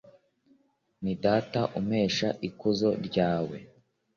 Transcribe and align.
Ni 1.03 1.13
Data 1.23 1.61
umpesha 1.79 2.27
ikuzo 2.47 2.89
ryawe 3.07 3.57